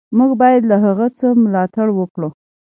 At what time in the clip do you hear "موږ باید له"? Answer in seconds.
0.17-0.77